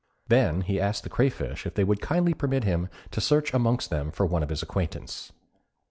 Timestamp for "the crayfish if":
1.03-1.75